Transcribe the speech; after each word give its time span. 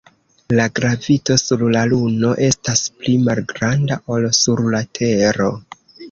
La 0.59 0.63
gravito 0.77 1.33
sur 1.41 1.65
la 1.75 1.83
Luno 1.91 2.31
estas 2.45 2.81
pli 3.01 3.13
malgranda 3.27 3.97
ol 4.15 4.25
sur 4.39 4.63
la 4.77 4.81
Tero. 5.01 5.51